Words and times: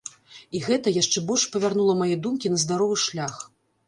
І 0.59 0.59
гэта 0.67 0.93
яшчэ 1.01 1.21
больш 1.31 1.43
павярнула 1.55 1.95
мае 1.99 2.15
думкі 2.23 2.51
на 2.55 2.63
здаровы 2.65 2.97
шлях. 3.05 3.37